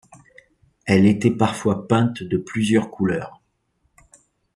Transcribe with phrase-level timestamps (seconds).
[0.87, 3.39] Elle était parfois peinte de plusieurs couleurs.